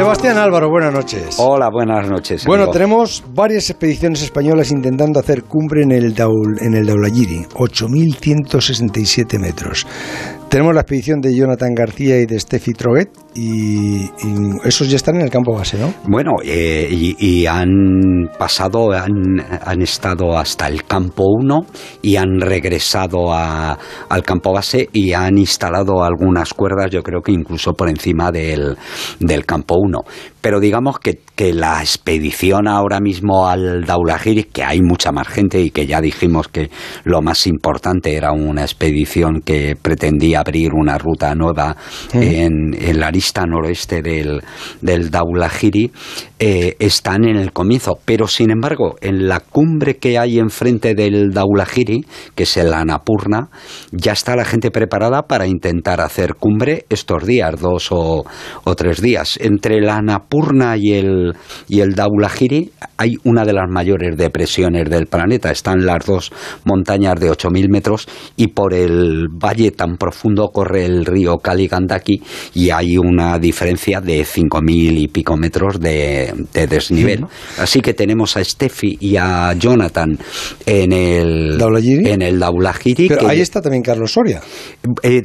[0.00, 1.36] Sebastián Álvaro, buenas noches.
[1.38, 2.46] Hola, buenas noches.
[2.46, 9.38] Bueno, tenemos varias expediciones españolas intentando hacer cumbre en el, Daul, en el Daulagiri, 8.167
[9.38, 9.86] metros.
[10.50, 14.10] Tenemos la expedición de Jonathan García y de Steffi Troguet y,
[14.64, 15.94] esos ya están en el campo base, ¿no?
[16.08, 19.12] Bueno, eh, y, han pasado, han,
[19.64, 21.60] han estado hasta el campo 1
[22.02, 23.78] y han regresado a-
[24.08, 28.76] al campo base y han instalado algunas cuerdas, yo creo que incluso por encima del,
[29.20, 30.00] del campo 1.
[30.40, 35.60] Pero digamos que, que la expedición ahora mismo al Daulagiri, que hay mucha más gente
[35.60, 36.70] y que ya dijimos que
[37.04, 41.76] lo más importante era una expedición que pretendía abrir una ruta nueva
[42.12, 44.42] en, en la arista noroeste del,
[44.80, 45.90] del Daulagiri,
[46.38, 47.98] eh, están en el comienzo.
[48.04, 52.04] Pero sin embargo, en la cumbre que hay enfrente del Daulagiri,
[52.34, 53.48] que es el Annapurna,
[53.92, 58.24] ya está la gente preparada para intentar hacer cumbre estos días, dos o,
[58.64, 59.38] o tres días.
[59.40, 61.34] Entre la Annapurna y el,
[61.68, 65.50] y el Daulagiri hay una de las mayores depresiones del planeta.
[65.50, 66.32] Están las dos
[66.64, 72.22] montañas de 8.000 metros y por el valle tan profundo corre el río Kaligandaki
[72.54, 77.24] y hay una diferencia de 5.000 y pico metros de, de desnivel.
[77.58, 80.18] Así que tenemos a Steffi y a Jonathan
[80.66, 82.08] en el ¿Daulagiri?
[82.10, 84.40] En el Daulagiri, Pero que- ahí está también Carlos Soria.
[85.02, 85.22] eh,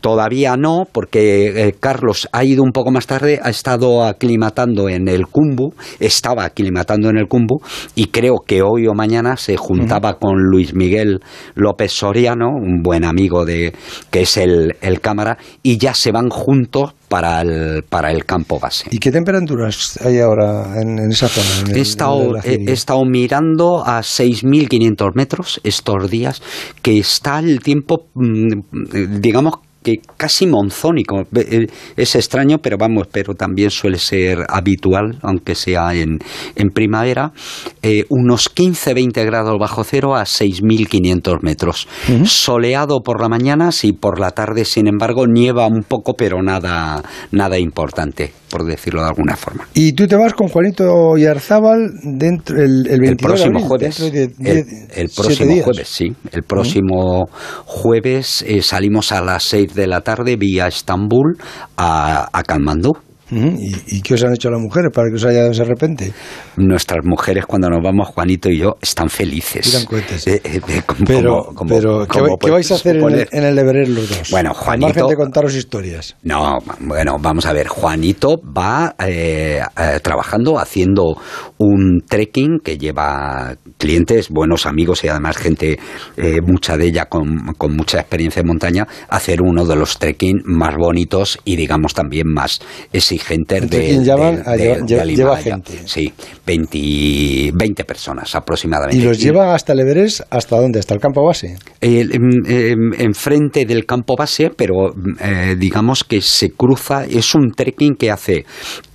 [0.00, 5.08] todavía no, porque eh, Carlos ha ido un poco más tarde, ha estado aclimatando en
[5.08, 7.60] el Cumbu, estaba aclimatando en el Cumbu,
[7.94, 11.20] y creo que hoy o mañana se juntaba con Luis Miguel
[11.54, 13.72] López Soriano, un buen amigo de
[14.10, 18.58] que es el, el cámara, y ya se van juntos para el, para el campo
[18.58, 18.88] base.
[18.90, 21.48] ¿Y qué temperaturas hay ahora en, en esa zona?
[21.62, 26.42] en el- He estado, en he estado mirando a 6.500 metros estos días,
[26.82, 31.22] que está el tiempo, mm, digamos que casi monzónico.
[31.34, 36.18] Eh, Es extraño, pero vamos, pero también suele ser habitual, aunque sea en,
[36.56, 37.32] en primavera,
[37.82, 41.88] eh, unos 15-20 grados bajo cero a 6.500 metros.
[42.24, 47.02] Soleado por la mañana, sí, por la tarde, sin embargo, nieva un poco, pero nada,
[47.32, 49.66] nada importante, por decirlo de alguna forma.
[49.74, 53.68] Y tú te vas con Juanito Yarzábal dentro el, el 22 El próximo de abril,
[53.68, 57.26] jueves, de el, próximo jueves, sí, el próximo
[57.64, 61.36] jueves eh, salimos a las 6 de la tarde vía Estambul
[61.76, 63.09] a, a Katmandú.
[63.30, 66.12] ¿Y, y qué os han hecho las mujeres para que os haya dado ese repente?
[66.56, 69.86] Nuestras mujeres cuando nos vamos, Juanito y yo, están felices.
[69.88, 70.26] Cohetes.
[70.26, 72.96] Eh, eh, eh, como- Pero, como- como- pero ¿qué, como vai- qué vais a hacer
[72.96, 73.28] en el, suponer.
[73.32, 74.30] en el Everest los dos?
[74.30, 76.16] Bueno, Juanito- margen de contaros historias.
[76.22, 77.68] No, bueno, vamos a ver.
[77.68, 79.60] Juanito va eh,
[80.02, 81.16] trabajando, haciendo
[81.58, 85.78] un trekking que lleva clientes, buenos amigos y además gente,
[86.44, 90.42] mucha de ella con, con mucha experiencia en montaña, a hacer uno de los trekking
[90.44, 92.60] más bonitos y digamos también más
[92.92, 94.44] exigentes El de, trekking llaman del-
[95.00, 95.72] a lleva- gente.
[95.86, 96.12] Sí,
[96.46, 98.96] 20, 20 personas aproximadamente.
[98.96, 100.20] ¿Y los lleva hasta el Everest?
[100.30, 100.78] ¿Hasta dónde?
[100.78, 101.56] ¿Hasta el campo base?
[101.80, 102.10] Em,
[102.46, 108.10] em, enfrente del campo base, pero eh, digamos que se cruza, es un trekking que
[108.10, 108.44] hace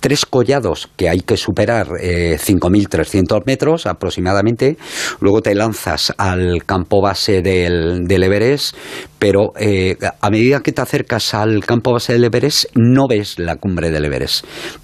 [0.00, 4.76] tres collados que hay que superar eh, 5.300 metros aproximadamente,
[5.20, 8.76] luego te lanzas al campo base del, del Everest,
[9.18, 13.56] pero eh, a medida que te acercas al campo base del Everest no ves la
[13.56, 14.15] cumbre del Everest.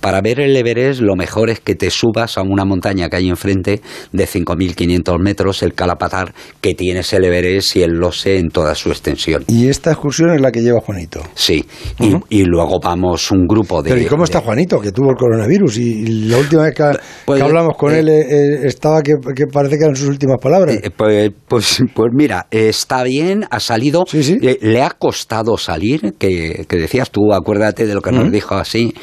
[0.00, 3.28] Para ver el Everest lo mejor es que te subas a una montaña que hay
[3.28, 3.80] enfrente
[4.12, 8.90] de 5.500 metros, el Calapatar, que tienes el Everest y el Lose en toda su
[8.90, 9.44] extensión.
[9.48, 11.22] Y esta excursión es la que lleva Juanito.
[11.34, 11.64] Sí,
[11.98, 13.90] y, y luego vamos un grupo de...
[13.90, 15.78] Pero ¿y cómo está Juanito, que tuvo el coronavirus?
[15.78, 16.82] Y, la última vez que,
[17.24, 20.08] Pues, que hablamos con eh, él eh, eh, estaba que, que parece que eran sus
[20.08, 20.76] últimas palabras.
[20.76, 24.04] Eh, Pues, pues, pues mira, está bien, ha salido.
[24.06, 24.38] Sí, sí.
[24.40, 28.94] Le ha costado salir, que, que decías tú, acuérdate de lo que nos dijo así.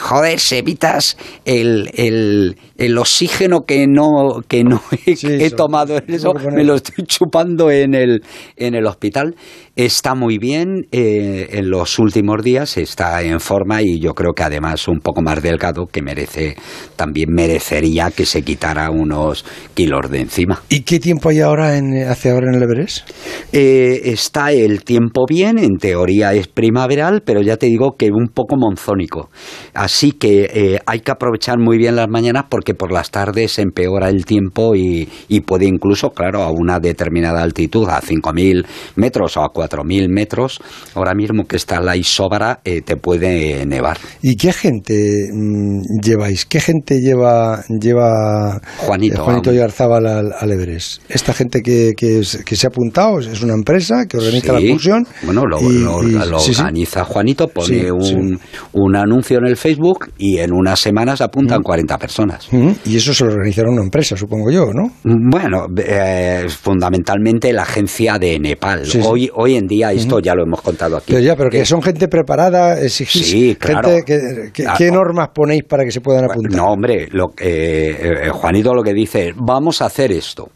[0.00, 5.56] Joder, Sevitas, el, el, el oxígeno que no, que no he, Sí, he eso.
[5.56, 8.22] tomado en eso, me lo estoy chupando en el,
[8.56, 9.36] en el hospital.
[9.76, 14.42] Está muy bien eh, en los últimos días, está en forma y yo creo que
[14.42, 16.56] además un poco más delgado, que merece,
[16.96, 19.44] también merecería que se quitara unos
[19.74, 20.60] kilos de encima.
[20.68, 23.08] ¿Y qué tiempo hay ahora en, hace ahora en el Everest?
[23.52, 28.28] Eh, está el tiempo bien, en teoría es primaveral, pero ya te digo que un
[28.28, 29.30] poco monzónico.
[29.74, 34.08] Así que eh, hay que aprovechar muy bien las mañanas porque por las tardes empeora
[34.08, 38.64] el tiempo y, y puede incluso, claro, a una determinada altitud, a 5.000
[38.96, 40.60] metros o a 4.000 metros,
[40.94, 43.98] ahora mismo que está la isóbara, eh, te puede nevar.
[44.22, 46.44] ¿Y qué gente mm, lleváis?
[46.46, 51.02] ¿Qué gente lleva, lleva Juanito, eh, Juanito Yarzábal al, al, Everest?
[51.08, 54.52] ¿Esta gente que, que, que, se ha apuntado es una empresa que organiza sí.
[54.52, 55.06] la excursión?
[55.22, 56.60] Bueno, lo, y, lo, y- lo sí, sí.
[56.60, 58.38] organiza Juanito, pone un,
[58.72, 62.48] un anuncio en el Facebook y en unas semanas apuntan 40 personas.
[62.84, 64.90] Y eso se lo organizará una empresa, supongo yo, ¿no?
[65.04, 68.84] Bueno, eh, fundamentalmente la agencia de Nepal.
[68.86, 69.08] Sí, sí.
[69.08, 71.06] Hoy, hoy en día, esto ya lo hemos contado aquí.
[71.12, 73.88] Pero ya, pero que que- son gente preparada, exigís Sí, claro.
[73.90, 76.52] gente que- que- Ah, ¿Qué normas ponéis para que se puedan apuntar?
[76.56, 80.48] No, hombre, lo, eh, eh, Juanito lo que dice es, vamos a hacer esto.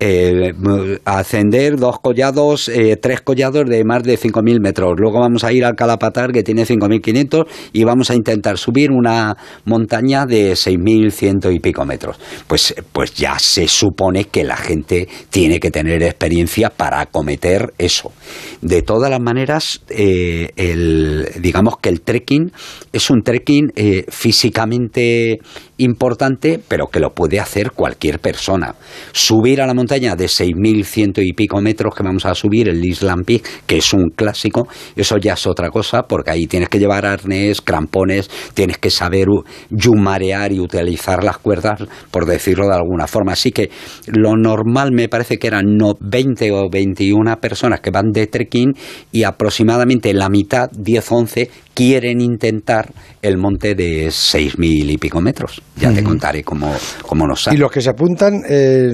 [0.00, 4.94] Eh, m- ascender dos collados, eh, tres collados de más de 5.000 metros.
[4.98, 9.36] Luego vamos a ir al Calapatar, que tiene 5.500, y vamos a intentar subir una
[9.64, 12.18] montaña de 6.100 y pico metros.
[12.46, 18.12] Pues, pues ya se supone que la gente tiene que tener experiencia para acometer eso.
[18.60, 22.52] De todas las maneras, eh, el, digamos que el trekking
[22.92, 25.38] es un trekking eh, físicamente
[25.78, 28.74] importante, pero que lo puede hacer cualquier persona.
[29.12, 33.24] Subir a la montaña de 6.100 y pico metros que vamos a subir, el Island
[33.24, 37.06] Peak, que es un clásico, eso ya es otra cosa, porque ahí tienes que llevar
[37.06, 39.28] arnés, crampones, tienes que saber
[39.70, 41.80] yumarear y utilizar las cuerdas,
[42.10, 43.32] por decirlo de alguna forma.
[43.32, 43.70] Así que
[44.06, 48.72] lo normal me parece que eran no 20 o 21 personas que van de trekking
[49.12, 52.90] y aproximadamente la mitad, 10 o 11, quieren intentar
[53.22, 55.62] el monte de 6.000 y pico metros.
[55.76, 57.58] Ya te contaré cómo, cómo nos Y sale.
[57.58, 58.90] los que se apuntan eh,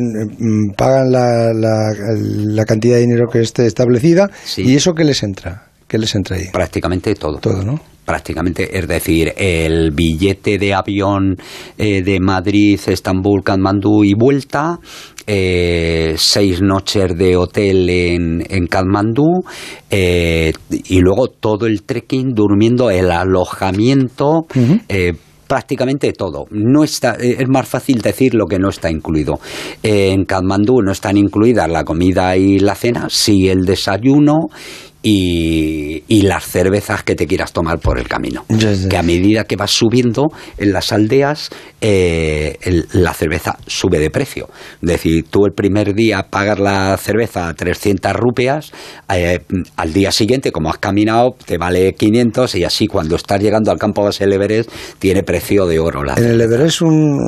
[0.76, 4.62] pagan la, la- la cantidad de dinero que esté establecida Sí.
[4.62, 7.38] y eso qué les entra, qué les entra ahí, Prácticamente todo.
[7.38, 7.81] todo, ¿no?
[8.04, 11.36] prácticamente, es decir, el billete de avión
[11.78, 14.78] eh, de Madrid, Estambul, Katmandú y vuelta,
[15.26, 19.44] eh, seis noches de hotel en, en Katmandú
[19.90, 24.46] eh, y luego todo el trekking, durmiendo, el alojamiento.
[25.46, 26.46] Prácticamente todo.
[26.50, 29.34] No está, es más fácil decir lo que no está incluido.
[29.82, 34.48] En Katmandú no están incluidas la comida y la cena, sí el desayuno
[35.06, 38.44] y, y las cervezas que te quieras tomar por el camino.
[38.88, 41.50] Que a medida que vas subiendo en las aldeas,
[41.82, 44.48] eh, el- la cerveza sube de precio.
[44.80, 48.72] Es decir, tú el primer día pagas la cerveza a 300 rupias,
[49.14, 49.40] eh,
[49.76, 53.78] al día siguiente, como has caminado, te vale 500 y así cuando estás llegando al
[53.78, 56.02] campo base del Everest, tiene precio de oro.
[56.02, 57.20] La En el Everest un,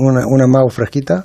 [0.00, 1.24] una, una Mau fresquita,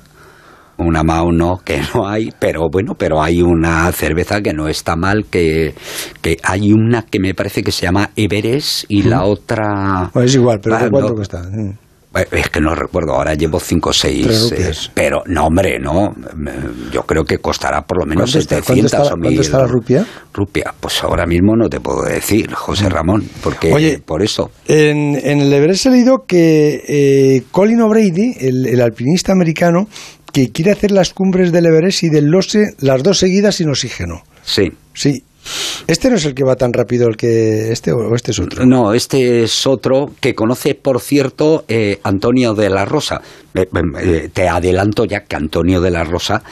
[0.78, 4.96] una Mao no, que no hay, pero bueno, pero hay una cerveza que no está
[4.96, 5.74] mal, que,
[6.22, 10.10] que hay una que me parece que se llama Everest y la otra...
[10.14, 11.14] bueno, es igual, pero Ah, ¿cuánto no.
[11.16, 11.42] cuesta?
[11.42, 11.70] Mm.
[12.14, 14.90] Eh, Es que no recuerdo, ahora llevo 5 o Tres 6, rupias.
[14.94, 18.66] pero no, hombre, no, eh, yo creo que costará por lo menos ¿Cuánto está- 700
[18.66, 19.22] cuánto está la- o 1000.
[19.24, 20.06] cuánto está la rupia?
[20.32, 24.50] Rupia, pues ahora mismo no te puedo decir, José Ramón, porque Oye, por eso.
[24.66, 29.86] En, en el Everest he leído que eh, Colin O'Brady, el, el alpinista americano,
[30.32, 34.22] que quiere hacer las cumbres del Everest y del Lose las dos seguidas sin oxígeno.
[34.42, 34.70] Sí.
[34.94, 35.22] Sí.
[35.86, 38.66] Este no es el que va tan rápido el que este o este es otro.
[38.66, 43.22] No, este es otro que conoce, por cierto, eh, Antonio de la Rosa.
[43.54, 43.66] Eh,
[44.02, 46.42] eh, te adelanto ya que Antonio de la Rosa,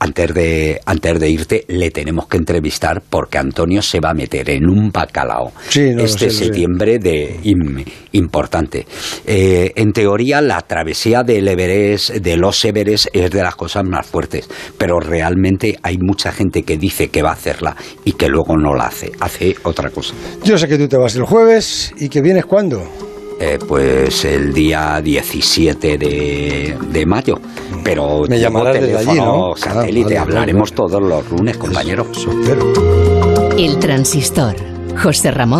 [0.00, 4.48] antes de, antes de irte, le tenemos que entrevistar porque Antonio se va a meter
[4.50, 8.86] en un bacalao Sí, no, lo este septiembre de im- importante.
[9.26, 14.06] Eh, en teoría, la travesía del Everest, de los Everest, es de las cosas más
[14.06, 14.48] fuertes,
[14.78, 18.74] pero realmente hay mucha gente que dice que va a hacerla y que luego no
[18.74, 20.14] la hace, hace otra cosa.
[20.42, 23.09] Yo sé que tú te vas el jueves y que vienes cuándo.
[23.42, 27.40] Eh, pues el día 17 de, de mayo.
[27.82, 29.56] Pero Me llamarás desde allí, teléfono ¿no?
[29.56, 32.06] satélite, Ah, vale, hablaremos vale, todos los lunes, compañero.
[32.12, 32.70] Eso espero.
[33.56, 34.56] El transistor.
[35.02, 35.48] José Ramón